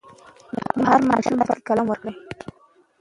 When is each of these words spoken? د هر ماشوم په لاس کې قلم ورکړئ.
د 0.77 0.79
هر 0.89 0.99
ماشوم 1.09 1.35
په 1.39 1.45
لاس 1.47 1.59
کې 1.59 1.65
قلم 1.67 1.85
ورکړئ. 1.89 2.13